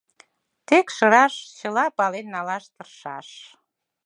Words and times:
Текшыраш— 0.67 1.33
чыла 1.57 1.85
пален 1.97 2.25
налаш 2.33 2.65
тыршаш. 2.75 3.29